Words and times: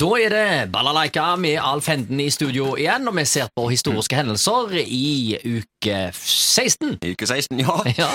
Da 0.00 0.06
er 0.16 0.30
det 0.32 0.72
Balalaika 0.72 1.34
med 1.36 1.58
Alf 1.60 1.86
Henden 1.90 2.20
i 2.20 2.30
studio 2.32 2.70
igjen, 2.80 3.04
og 3.08 3.16
vi 3.16 3.24
ser 3.28 3.50
på 3.52 3.66
historiske 3.68 4.16
hendelser 4.16 4.70
i 4.80 5.36
uke 5.44 5.96
16. 6.16 6.94
Uke 7.10 7.26
16, 7.28 7.60
ja. 7.60 7.74
Ja, 8.00 8.08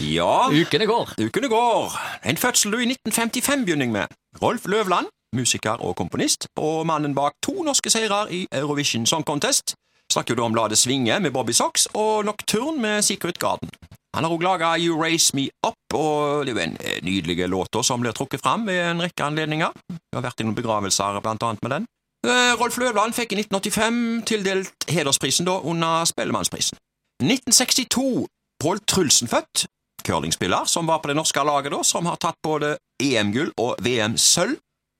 Ja, 0.00 0.48
ukene 0.50 0.86
går. 0.86 1.12
ukene 1.22 1.48
går. 1.48 1.94
En 2.26 2.36
fødsel 2.36 2.74
i 2.74 2.90
1955 2.90 3.64
begynner 3.64 3.86
jeg 3.86 3.92
med. 3.92 4.06
Rolf 4.42 4.66
Løvland, 4.66 5.06
musiker 5.36 5.78
og 5.78 5.94
komponist, 5.96 6.48
og 6.58 6.86
mannen 6.86 7.14
bak 7.14 7.38
to 7.42 7.62
norske 7.62 7.90
seirer 7.90 8.26
i 8.30 8.46
Eurovision 8.52 9.06
Song 9.06 9.22
Contest. 9.24 9.76
Snakker 10.12 10.34
jo 10.34 10.40
da 10.42 10.48
om 10.50 10.54
La 10.58 10.66
det 10.68 10.78
svinge 10.78 11.20
med 11.20 11.30
Bobby 11.30 11.54
Socks 11.54 11.86
og 11.94 12.24
Nocturne 12.26 12.82
med 12.82 13.02
Secret 13.02 13.38
Garden. 13.38 13.70
Han 14.12 14.24
har 14.24 14.32
også 14.34 14.44
laga 14.44 14.74
You 14.76 14.98
Raise 15.00 15.32
Me 15.36 15.48
Up, 15.66 15.94
og 15.94 16.44
det 16.44 16.52
er 16.52 16.56
jo 16.56 16.62
en 16.66 16.76
eh, 16.84 16.98
nydelig 17.04 17.48
låt 17.48 17.78
som 17.84 18.00
blir 18.00 18.12
trukket 18.12 18.42
fram 18.44 18.66
ved 18.68 18.80
en 18.90 19.00
rekke 19.00 19.24
anledninger. 19.24 19.72
Vi 19.88 20.18
har 20.18 20.24
vært 20.26 20.42
i 20.42 20.44
noen 20.44 20.58
begravelser 20.58 21.20
blant 21.24 21.42
annet 21.42 21.64
med 21.64 21.74
den. 21.76 21.86
Eh, 22.26 22.52
Rolf 22.60 22.76
Løvland 22.78 23.16
fikk 23.16 23.32
i 23.32 23.40
1985 23.40 24.02
tildelt 24.28 24.86
hedersprisen 24.92 25.48
da 25.48 25.56
under 25.64 26.04
Spellemannsprisen. 26.04 26.78
1962 27.22 28.26
Pål 28.62 28.78
Trulsen 28.86 29.28
født, 29.28 29.66
curlingspiller 30.06 30.68
som 30.70 30.86
var 30.86 31.00
på 31.02 31.08
det 31.10 31.16
norske 31.16 31.42
laget 31.42 31.72
da, 31.72 31.80
som 31.82 32.06
har 32.06 32.20
tatt 32.20 32.38
både 32.44 32.76
EM-gull 33.02 33.50
og 33.58 33.80
VM-sølv, 33.82 34.58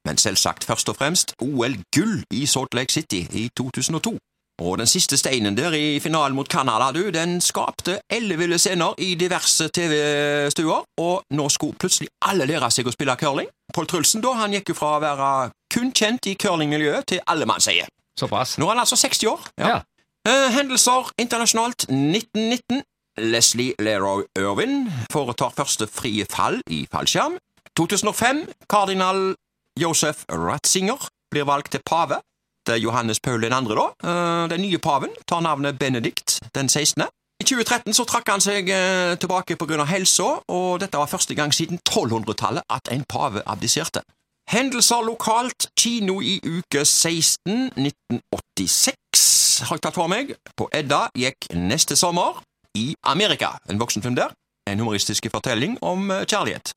men 0.08 0.18
selvsagt 0.18 0.64
først 0.66 0.88
og 0.90 0.96
fremst 0.98 1.36
OL-gull 1.38 2.24
i 2.34 2.46
Salt 2.50 2.74
Lake 2.74 2.90
City 2.90 3.26
i 3.30 3.48
2002. 3.58 4.16
Og 4.60 4.78
den 4.78 4.86
siste 4.86 5.16
steinen 5.16 5.56
der 5.56 5.74
i 5.74 6.00
finalen 6.00 6.36
mot 6.36 6.48
Canada, 6.48 6.90
du, 6.92 7.10
den 7.10 7.40
skapte 7.40 8.00
elleville 8.12 8.58
scener 8.60 8.94
i 8.98 9.14
diverse 9.18 9.68
TV-stuer, 9.74 10.84
og 11.00 11.22
nå 11.34 11.48
skulle 11.48 11.78
plutselig 11.80 12.10
alle 12.28 12.46
lære 12.46 12.70
seg 12.70 12.86
å 12.86 12.94
spille 12.94 13.16
curling. 13.18 13.48
Pål 13.74 13.88
Trulsen 13.88 14.22
da, 14.22 14.34
han 14.38 14.52
gikk 14.52 14.74
jo 14.74 14.78
fra 14.78 14.96
å 14.98 15.02
være 15.02 15.32
kun 15.72 15.90
kjent 15.96 16.28
i 16.28 16.36
curlingmiljøet 16.36 17.08
til 17.14 17.24
allemannseie. 17.26 17.88
Såpass. 18.18 18.58
Nå 18.60 18.68
er 18.68 18.76
han 18.76 18.84
altså 18.84 18.98
60 19.00 19.30
år. 19.32 19.46
Ja. 19.58 19.80
Eh, 20.28 20.48
hendelser 20.54 21.08
internasjonalt 21.18 21.88
1919. 21.88 22.84
Leslie 23.20 23.74
Leroy 23.82 24.22
Irvin 24.38 24.86
foretar 25.12 25.52
første 25.56 25.88
frie 25.90 26.24
fall 26.30 26.60
i 26.70 26.84
fallskjerm. 26.92 27.34
2005. 27.76 28.44
Kardinal 28.70 29.34
Josef 29.80 30.24
Ratzinger 30.30 31.08
blir 31.32 31.48
valgt 31.48 31.72
til 31.72 31.82
pave. 31.84 32.20
Det 32.66 32.74
er 32.76 32.80
Johannes 32.82 33.20
Paul 33.20 33.42
2., 33.42 33.48
da. 33.74 33.86
Eh, 34.04 34.48
Den 34.50 34.62
nye 34.62 34.78
paven 34.78 35.10
tar 35.28 35.40
navnet 35.40 35.78
Benedikt 35.78 36.40
den 36.54 36.68
16. 36.68 37.02
I 37.40 37.44
2013 37.44 37.94
så 37.94 38.04
trakk 38.06 38.28
han 38.30 38.40
seg 38.40 38.68
eh, 38.70 39.16
tilbake 39.18 39.56
pga. 39.58 39.84
helsa, 39.84 40.28
og 40.48 40.80
dette 40.80 40.98
var 40.98 41.10
første 41.10 41.34
gang 41.34 41.54
siden 41.54 41.80
1200-tallet 41.88 42.62
at 42.70 42.88
en 42.92 43.04
pave 43.04 43.42
abdiserte. 43.46 44.02
Hendelser 44.50 45.02
lokalt. 45.02 45.68
Kino 45.78 46.20
i 46.20 46.38
uke 46.44 46.84
16 46.84 47.72
1986 47.78 49.62
har 49.66 49.76
jeg 49.76 49.82
tatt 49.82 49.94
for 49.94 50.10
meg. 50.10 50.34
På 50.56 50.68
Edda 50.74 51.08
gikk 51.18 51.50
neste 51.54 51.96
sommer 51.96 52.42
i 52.78 52.94
Amerika. 53.02 53.56
En 53.70 53.80
voksenfilm 53.80 54.14
der. 54.16 54.34
En 54.70 54.78
humoristisk 54.78 55.26
fortelling 55.30 55.78
om 55.82 56.10
eh, 56.10 56.22
kjærlighet. 56.26 56.72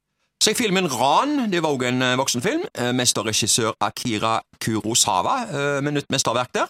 Så 0.46 0.52
jeg 0.52 0.58
filmen 0.58 0.86
Ran, 0.94 1.52
det 1.52 1.64
var 1.64 1.70
også 1.70 1.88
en 1.88 2.02
eh, 2.02 2.18
voksenfilm. 2.18 2.62
Eh, 2.78 2.92
Mesterregissør 2.94 3.72
Akira 3.82 4.42
Kurosawa 4.62 5.38
eh, 5.50 5.84
med 5.84 5.92
nytt 5.92 6.12
mesterverk 6.14 6.52
der. 6.54 6.68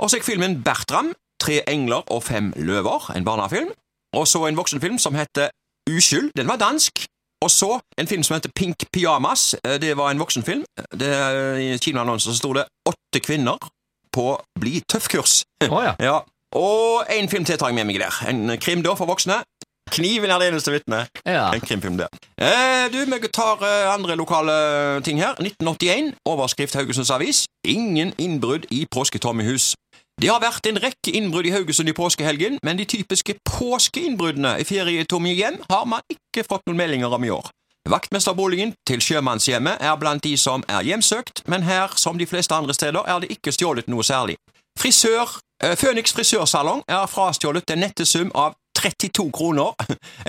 Og 0.00 0.10
så 0.10 0.16
jeg 0.16 0.24
filmen 0.24 0.62
Bertram, 0.64 1.12
Tre 1.40 1.60
engler 1.68 2.00
og 2.12 2.22
fem 2.22 2.52
løver, 2.56 3.12
en 3.16 3.24
barnefilm. 3.24 3.68
Og 4.16 4.28
så 4.28 4.46
en 4.46 4.56
voksenfilm 4.56 4.98
som 4.98 5.14
heter 5.14 5.48
Uskyld, 5.90 6.30
den 6.36 6.48
var 6.48 6.56
dansk. 6.56 7.04
Og 7.44 7.50
så 7.50 7.80
en 7.98 8.08
film 8.08 8.22
som 8.22 8.34
heter 8.34 8.50
Pink 8.56 8.76
Pyjamas, 8.92 9.56
det 9.64 9.96
var 9.96 10.10
en 10.10 10.18
voksenfilm. 10.18 10.64
Det, 11.00 11.12
I 11.60 11.76
kinoannonsen 11.76 12.34
sto 12.34 12.52
det 12.52 12.64
åtte 12.88 13.20
kvinner 13.20 13.56
på 14.12 14.40
Bli 14.60 14.80
tøff-kurs. 14.92 15.42
Oh, 15.68 15.84
ja. 15.84 15.94
Ja. 16.08 16.18
Og 16.56 17.04
en 17.10 17.28
film 17.28 17.44
til 17.44 17.58
tar 17.58 17.68
jeg 17.68 17.74
med 17.74 17.84
meg 17.84 18.00
der. 18.00 18.24
En 18.28 18.58
krim 18.60 18.82
da 18.82 18.96
for 18.96 19.06
voksne. 19.06 19.42
Kniven 19.90 20.30
er 20.30 20.38
det 20.38 20.48
eneste 20.50 20.72
vitnet. 20.74 21.10
ja. 21.26 21.50
En 21.54 21.60
krimfilm 21.60 21.98
det. 21.98 22.08
Eh, 22.38 22.86
du, 22.92 22.98
vi 23.04 23.28
tar 23.28 23.62
eh, 23.66 23.92
andre 23.94 24.16
lokale 24.16 25.02
ting 25.04 25.20
her. 25.20 25.34
1981, 25.38 26.14
overskrift 26.24 26.74
Haugesunds 26.74 27.10
Avis. 27.10 27.44
Ingen 27.64 28.14
innbrudd 28.18 28.66
i 28.70 28.86
påsketommehus. 28.90 29.74
Det 30.20 30.28
har 30.28 30.42
vært 30.42 30.66
en 30.68 30.76
rekke 30.82 31.12
innbrudd 31.16 31.46
i 31.48 31.52
Haugesund 31.54 31.88
i 31.88 31.96
påskehelgen, 31.96 32.58
men 32.62 32.76
de 32.76 32.84
typiske 32.84 33.38
påskeinnbruddene 33.48 34.58
i 34.60 34.66
ferietomme 34.68 35.32
hjem 35.32 35.56
har 35.70 35.86
man 35.88 36.04
ikke 36.12 36.44
fått 36.44 36.66
noen 36.68 36.76
meldinger 36.76 37.16
om 37.16 37.24
i 37.24 37.32
år. 37.32 37.48
Vaktmesterboligen 37.88 38.74
til 38.86 39.00
Sjømannshjemmet 39.00 39.80
er 39.80 39.96
blant 39.96 40.24
de 40.24 40.34
som 40.36 40.64
er 40.68 40.84
hjemsøkt, 40.84 41.40
men 41.48 41.64
her, 41.64 41.96
som 41.96 42.18
de 42.20 42.28
fleste 42.28 42.54
andre 42.54 42.76
steder, 42.76 43.00
er 43.08 43.22
det 43.24 43.30
ikke 43.32 43.54
stjålet 43.56 43.88
noe 43.88 44.04
særlig. 44.04 44.36
Frisør, 44.78 45.38
eh, 45.64 45.76
Phoenix 45.76 46.12
frisørsalong 46.12 46.84
er 46.88 47.08
frastjålet 47.08 47.70
en 47.70 47.80
nette 47.80 48.04
sum 48.06 48.30
av 48.34 48.52
32 48.78 49.30
kroner 49.34 49.74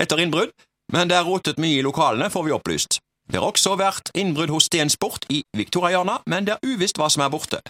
etter 0.02 0.20
innbrudd, 0.22 0.52
men 0.92 1.08
det 1.08 1.16
er 1.16 1.24
rotet 1.28 1.58
mye 1.62 1.78
i 1.80 1.86
lokalene, 1.86 2.30
får 2.32 2.44
vi 2.48 2.52
opplyst. 2.56 2.98
Det 3.32 3.38
har 3.38 3.46
også 3.46 3.76
vært 3.78 4.10
innbrudd 4.18 4.50
hos 4.50 4.66
Stensport 4.66 5.24
i 5.32 5.38
Victoriahjørnet, 5.56 6.24
men 6.28 6.44
det 6.44 6.56
er 6.56 6.66
uvisst 6.74 6.98
hva 7.00 7.06
som 7.08 7.22
er 7.24 7.30
borte. 7.32 7.60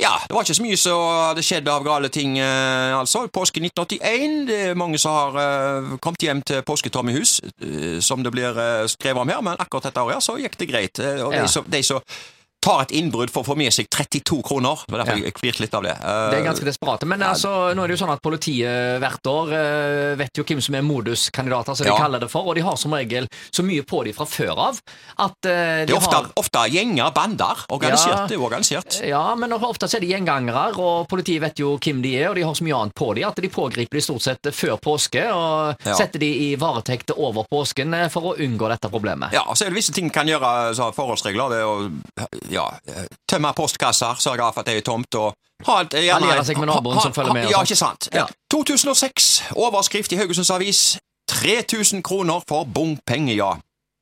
Ja, 0.00 0.14
det 0.22 0.32
var 0.32 0.46
ikke 0.46 0.54
så 0.56 0.64
mye 0.64 0.78
som 0.80 1.00
hadde 1.02 1.42
skjedd 1.44 1.68
av 1.68 1.82
gale 1.84 2.08
ting, 2.14 2.38
eh, 2.40 2.94
altså. 2.96 3.26
Påske 3.28 3.60
1981, 3.60 4.46
det 4.48 4.60
er 4.70 4.78
mange 4.78 5.00
som 5.02 5.12
har 5.12 5.36
eh, 5.42 5.90
kommet 6.00 6.24
hjem 6.24 6.40
til 6.46 6.62
påsketomme 6.64 7.12
hus, 7.18 7.40
eh, 7.60 7.98
som 8.00 8.22
det 8.24 8.32
blir 8.32 8.54
eh, 8.56 8.86
skrevet 8.88 9.20
om 9.26 9.28
her, 9.34 9.42
men 9.44 9.60
akkurat 9.60 9.90
dette 9.90 10.06
året 10.06 10.24
så 10.24 10.38
gikk 10.40 10.56
det 10.62 10.70
greit. 10.70 11.02
Eh, 11.02 11.20
og 11.26 11.34
Ja. 11.36 11.44
de 11.44 11.64
de 11.76 11.82
som 11.84 12.00
tar 12.60 12.82
et 12.84 12.92
innbrudd 12.92 13.30
for 13.32 13.42
å 13.42 13.46
få 13.50 13.56
med 13.56 13.72
seg 13.72 13.88
32 13.88 14.42
kroner, 14.44 14.82
det 14.86 14.92
var 14.94 15.02
derfor 15.04 15.18
Ja. 15.18 15.24
jeg 15.30 15.34
flirte 15.40 15.60
litt 15.64 15.74
av 15.74 15.82
det. 15.82 15.94
Uh, 16.00 16.30
Det 16.30 16.38
er 16.40 16.44
ganske 16.44 16.64
desperate. 16.68 17.06
Men 17.08 17.22
altså, 17.22 17.72
nå 17.74 17.82
er 17.84 17.88
det 17.88 17.96
jo 17.98 18.04
sånn 18.04 18.12
at 18.12 18.22
politiet 18.22 19.00
hvert 19.00 19.26
år 19.32 19.52
uh, 19.54 20.16
vet 20.20 20.36
jo 20.36 20.44
hvem 20.44 20.60
som 20.60 20.74
er 20.76 20.82
moduskandidater, 20.86 21.74
som 21.74 21.86
de 21.86 21.94
kaller 21.96 22.20
det 22.20 22.28
for, 22.30 22.44
og 22.46 22.54
de 22.58 22.64
har 22.66 22.76
som 22.76 22.92
regel 22.92 23.26
så 23.50 23.64
mye 23.64 23.82
på 23.88 24.02
de 24.04 24.12
fra 24.12 24.26
før 24.28 24.58
av 24.68 24.80
at 25.16 25.36
uh, 25.48 25.84
de 25.84 25.86
det 25.88 25.94
er 25.94 25.96
ofte, 25.96 26.14
har 26.20 26.28
ofte 26.36 26.64
gjenger, 26.74 27.10
bander, 27.16 27.64
organisert, 27.72 28.16
Ja. 28.16 28.26
det 28.26 28.36
er 28.36 28.40
jo 28.40 28.46
organisert. 28.48 29.00
Ja, 29.08 29.22
men 29.34 29.52
ofte 29.56 29.88
er 29.90 30.00
de 30.04 30.12
gjengangere, 30.12 30.66
og 30.78 31.08
politiet 31.08 31.40
vet 31.42 31.58
jo 31.58 31.76
hvem 31.80 32.02
de 32.04 32.14
er, 32.20 32.28
og 32.30 32.36
de 32.36 32.42
har 32.46 32.54
så 32.54 32.64
mye 32.66 32.76
annet 32.76 32.94
på 32.94 33.14
de 33.16 33.24
at 33.24 33.36
de 33.40 33.48
pågriper 33.48 33.96
de 33.98 34.04
stort 34.04 34.22
sett 34.22 34.50
før 34.54 34.76
påske, 34.80 35.24
og 35.32 35.76
Ja. 35.86 35.94
setter 35.96 36.18
de 36.20 36.28
i 36.50 36.56
varetekt 36.56 37.10
over 37.16 37.44
påsken 37.50 37.94
eh, 37.94 38.08
for 38.08 38.32
å 38.32 38.36
unngå 38.36 38.68
dette 38.68 38.88
problemet. 38.90 39.32
Ja, 39.32 39.42
og 39.48 39.56
så 39.56 39.64
er 39.66 39.70
det 39.70 39.76
visse 39.80 39.92
ting 39.92 40.10
kan 40.10 40.26
gjøre 40.28 40.74
så 40.76 40.92
forholdsregler. 40.94 41.48
Det 41.50 41.58
er 41.58 41.64
å 41.64 41.90
ja, 42.50 42.66
tømme 43.28 43.52
postkasser, 43.56 44.18
sørge 44.18 44.52
for 44.52 44.60
at 44.62 44.66
det 44.66 44.76
er 44.80 44.86
tomt, 44.86 45.14
og 45.14 45.34
ha 45.66 45.80
et, 45.84 45.94
Alliere 45.94 46.44
seg 46.44 46.58
med 46.58 46.70
naboen 46.70 47.00
som 47.02 47.14
følger 47.14 47.36
med 47.36 47.50
Ja, 47.52 47.62
ikke 47.62 47.78
sant. 47.78 48.08
Ja. 48.14 48.26
2006, 48.52 49.30
overskrift 49.56 50.12
i 50.12 50.20
Haugesunds 50.20 50.50
Avis. 50.50 50.98
3000 51.30 52.02
kroner 52.02 52.42
for 52.48 52.64
bompenger, 52.64 53.34
ja. 53.34 53.52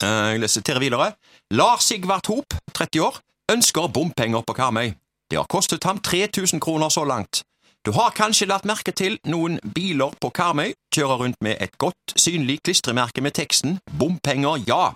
Eh, 0.03 0.32
Jeg 0.32 0.41
leser 0.41 0.78
videre. 0.78 1.12
Lars 1.50 1.84
Sigvart 1.84 2.26
Hop, 2.26 2.54
30 2.75 3.03
år, 3.03 3.19
ønsker 3.53 3.88
bompenger 3.88 4.42
på 4.47 4.53
Karmøy. 4.53 4.94
Det 5.31 5.37
har 5.37 5.47
kostet 5.48 5.84
ham 5.84 5.98
3000 5.98 6.60
kroner 6.60 6.88
så 6.88 7.04
langt. 7.04 7.42
Du 7.87 7.92
har 7.92 8.10
kanskje 8.10 8.47
lagt 8.47 8.64
merke 8.64 8.92
til 8.92 9.19
noen 9.25 9.58
biler 9.75 10.14
på 10.20 10.31
Karmøy 10.34 10.72
kjører 10.94 11.20
rundt 11.22 11.37
med 11.42 11.56
et 11.60 11.78
godt 11.78 12.14
synlig 12.16 12.58
klistremerke 12.64 13.20
med 13.20 13.32
teksten 13.32 13.78
'Bompenger 13.91 14.58
ja'. 14.69 14.94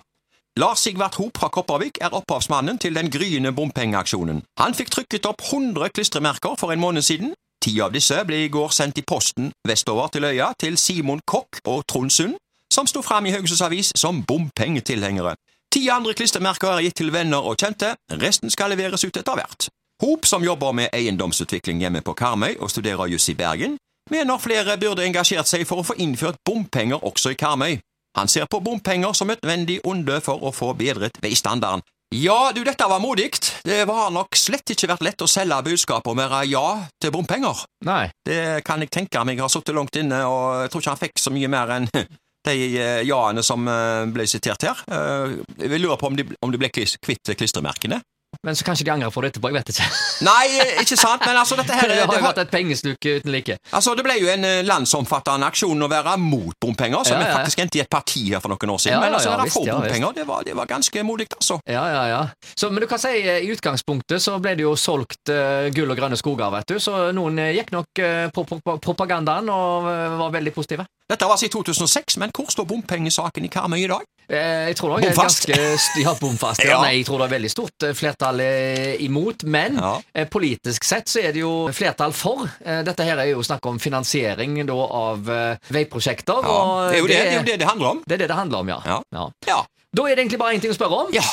Lars 0.55 0.79
Sigvart 0.79 1.15
Hop 1.15 1.37
fra 1.37 1.47
Kopervik 1.49 1.97
er 2.01 2.13
opphavsmannen 2.13 2.77
til 2.77 2.93
den 2.93 3.07
gryende 3.09 3.51
bompengeaksjonen. 3.57 4.43
Han 4.61 4.75
fikk 4.77 4.91
trykket 4.93 5.25
opp 5.25 5.41
100 5.41 5.89
klistremerker 5.89 6.53
for 6.61 6.69
en 6.69 6.79
måned 6.79 7.01
siden. 7.01 7.31
Ti 7.65 7.71
av 7.81 7.93
disse 7.95 8.19
ble 8.27 8.43
i 8.45 8.51
går 8.53 8.69
sendt 8.69 8.99
i 9.01 9.03
posten 9.07 9.49
vestover 9.65 10.11
til 10.13 10.27
øya 10.29 10.51
til 10.61 10.77
Simon 10.77 11.23
Kokk 11.25 11.57
og 11.65 11.87
Trond 11.89 12.13
Sund, 12.13 12.35
som 12.73 12.85
sto 12.85 13.01
fram 13.01 13.25
i 13.25 13.31
Haugesunds 13.33 13.63
Avis 13.65 13.89
som 13.97 14.21
bompengetilhengere. 14.29 15.33
Ti 15.73 15.87
andre 15.89 16.13
klistremerker 16.13 16.75
er 16.75 16.85
gitt 16.85 16.99
til 17.01 17.09
venner 17.13 17.41
og 17.41 17.57
kjente, 17.57 17.95
resten 18.21 18.53
skal 18.53 18.75
leveres 18.75 19.07
ut 19.07 19.17
etter 19.17 19.39
hvert. 19.39 19.71
Hop, 20.05 20.27
som 20.29 20.45
jobber 20.45 20.71
med 20.71 20.93
eiendomsutvikling 20.93 21.81
hjemme 21.81 22.03
på 22.05 22.13
Karmøy 22.13 22.59
og 22.59 22.69
studerer 22.69 23.09
juss 23.09 23.25
i 23.33 23.37
Bergen, 23.39 23.79
mener 24.11 24.37
flere 24.37 24.77
burde 24.77 25.07
engasjert 25.07 25.49
seg 25.49 25.65
for 25.65 25.81
å 25.81 25.87
få 25.87 25.97
innført 25.97 26.37
bompenger 26.45 27.01
også 27.01 27.33
i 27.33 27.39
Karmøy. 27.41 27.79
Han 28.17 28.29
ser 28.29 28.45
på 28.49 28.61
bompenger 28.63 29.13
som 29.17 29.31
et 29.33 29.41
nødvendig 29.41 29.79
onde 29.89 30.19
for 30.21 30.43
å 30.45 30.51
få 30.53 30.73
bedret 30.77 31.17
veistandarden. 31.23 31.81
Ja, 32.13 32.51
du, 32.53 32.61
dette 32.63 32.85
var 32.85 33.01
modig. 33.01 33.31
Det 33.65 33.79
var 33.89 34.11
nok 34.13 34.37
slett 34.37 34.69
ikke 34.69 34.91
vært 34.91 35.05
lett 35.07 35.23
å 35.25 35.29
selge 35.29 35.57
budskapet 35.65 36.11
om 36.11 36.19
å 36.19 36.27
være 36.27 36.43
ja 36.51 36.65
til 37.01 37.13
bompenger. 37.15 37.63
Nei. 37.87 38.11
Det 38.25 38.61
kan 38.67 38.83
jeg 38.85 38.91
tenke 38.93 39.23
meg 39.25 39.41
har 39.41 39.49
sittet 39.49 39.73
langt 39.73 39.97
inne, 39.97 40.19
og 40.29 40.61
jeg 40.61 40.73
tror 40.73 40.83
ikke 40.83 40.93
han 40.93 41.01
fikk 41.01 41.23
så 41.23 41.33
mye 41.33 41.49
mer 41.49 41.73
enn 41.79 41.89
de 42.47 42.53
eh, 42.77 43.01
ja-ene 43.07 43.41
som 43.45 43.65
eh, 43.71 44.03
ble 44.13 44.27
sitert 44.29 44.67
her. 44.67 44.83
Eh, 44.93 45.39
Jeg 45.63 45.81
lurer 45.81 45.97
på 45.97 46.11
om 46.11 46.19
de, 46.19 46.27
om 46.45 46.53
de 46.53 46.61
ble 46.61 46.69
kvitt 46.75 47.33
klistremerkene. 47.39 48.01
Men 48.43 48.55
så 48.55 48.65
kanskje 48.65 48.85
de 48.87 48.91
angrer 48.91 49.11
på 49.13 49.21
det 49.23 49.33
etterpå, 49.33 49.51
jeg 49.51 49.57
vet 49.59 49.71
ikke. 49.73 49.87
Nei, 50.29 50.45
ikke 50.81 50.97
sant, 50.99 51.25
men 51.25 51.37
altså 51.39 51.57
dette 51.59 51.77
her 51.77 51.87
Det 51.93 51.99
har 52.01 52.17
jo 52.17 52.25
vært 52.25 52.41
et 52.43 52.51
pengesluk 52.51 52.97
uten 52.99 53.31
like. 53.33 53.57
altså, 53.71 53.93
det 53.97 54.05
ble 54.05 54.17
jo 54.19 54.29
en 54.33 54.47
eh, 54.47 54.61
landsomfattende 54.67 55.49
aksjon 55.51 55.85
å 55.85 55.89
være 55.91 56.15
mot 56.21 56.55
bompenger, 56.61 57.05
som 57.07 57.19
Ja, 57.19 57.27
ja. 57.29 57.37
faktisk 57.37 57.63
endte 57.63 57.79
i 57.79 57.83
et 57.83 57.91
parti 57.91 58.25
her 58.31 58.43
for 58.43 58.53
noen 58.53 58.73
år 58.75 58.81
siden. 58.81 58.97
Ja, 58.97 59.03
men 59.03 59.17
altså, 59.17 59.31
ja, 59.31 59.37
være 59.41 59.53
for 59.53 59.69
bompenger, 59.69 60.17
det 60.17 60.27
var, 60.29 60.47
det 60.47 60.57
var 60.57 60.69
ganske 60.69 61.05
modig, 61.05 61.29
altså. 61.37 61.59
Ja, 61.69 61.83
ja, 61.93 62.03
ja. 62.09 62.21
Så, 62.55 62.71
men 62.73 62.83
du 62.83 62.89
kan 62.89 63.01
si 63.01 63.13
eh, 63.21 63.43
i 63.45 63.51
utgangspunktet 63.53 64.23
så 64.23 64.39
ble 64.43 64.55
det 64.59 64.65
jo 64.65 64.73
solgt 64.79 65.31
uh, 65.33 65.69
gull 65.75 65.91
og 65.93 65.99
grønne 65.99 66.17
skoger, 66.19 66.49
vet 66.57 66.73
du. 66.73 66.79
Så 66.83 67.11
noen 67.15 67.39
gikk 67.53 67.73
nok 67.75 68.03
uh, 68.03 68.27
på, 68.33 68.45
på, 68.49 68.59
på 68.63 68.77
propagandaen 68.83 69.49
og 69.53 69.87
uh, 69.89 70.19
var 70.23 70.35
veldig 70.39 70.55
positive. 70.55 70.87
Dette 71.09 71.25
var 71.27 71.35
altså 71.35 71.45
i 71.49 71.51
2006, 71.51 72.15
men 72.21 72.31
hvor 72.33 72.47
står 72.49 72.65
bompengesaken 72.69 73.45
i 73.45 73.49
Karmøy 73.51 73.81
i 73.83 73.87
dag? 73.91 74.05
Eh, 74.29 74.69
jeg 74.69 74.77
tror 74.79 74.93
det 74.95 75.09
er 75.09 75.15
Bomfast. 75.17 75.47
ganske 75.51 75.99
Ja, 76.01 76.13
bomfast. 76.19 76.63
Ja. 76.69 76.77
Nei, 76.81 76.93
jeg 77.01 77.05
tror 77.09 77.19
det 77.19 77.25
er 77.27 77.33
veldig 77.35 77.51
stort 77.51 77.83
eh, 77.83 77.91
flertall 77.97 78.39
eh, 78.39 78.93
imot. 79.03 79.43
Men 79.43 79.75
Ja. 79.81 79.97
politisk 80.31 80.87
sett 80.87 81.11
så 81.11 81.19
er 81.19 81.35
det 81.35 81.43
jo 81.43 81.51
flertall 81.75 82.13
for. 82.15 82.47
Dette 82.63 83.03
her 83.03 83.19
er 83.19 83.33
jo 83.33 83.43
snakk 83.43 83.65
om 83.67 83.79
finansiering 83.83 84.55
da, 84.65 84.73
av 84.79 85.27
veiprosjekter. 85.75 86.39
Ja, 86.47 86.55
det 86.89 86.95
er 86.95 87.03
jo 87.03 87.07
det 87.11 87.19
det, 87.19 87.27
er 87.27 87.37
jo 87.41 87.43
det 87.51 87.59
det 87.59 87.67
handler 87.67 87.87
om. 87.97 88.01
det 88.07 88.15
er 88.15 88.23
det 88.23 88.31
det 88.31 88.39
handler 88.39 88.63
om, 88.63 88.69
ja. 88.73 88.79
Ja. 88.87 89.01
ja. 89.19 89.27
Ja. 89.51 89.59
Da 89.93 90.07
er 90.07 90.15
det 90.15 90.23
egentlig 90.23 90.39
bare 90.39 90.55
én 90.55 90.63
ting 90.63 90.71
å 90.73 90.79
spørre 90.79 91.03
om. 91.03 91.13
ja. 91.13 91.27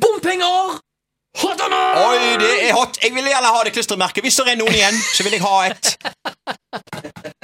Bompenger! 0.00 0.78
Hot 1.42 1.60
or 1.64 1.68
not? 1.72 1.96
Oi, 1.96 2.36
det 2.40 2.48
er 2.68 2.74
hot. 2.76 2.98
Jeg 3.02 3.14
vil 3.16 3.24
gjerne 3.24 3.50
ha 3.54 3.60
det 3.64 3.72
klistremerket. 3.72 4.20
Hvis 4.24 4.36
det 4.36 4.52
er 4.52 4.58
noen 4.60 4.74
igjen, 4.76 4.98
så 5.16 5.24
vil 5.24 5.32
jeg 5.32 5.40
ha 5.40 5.54
et. 5.64 5.94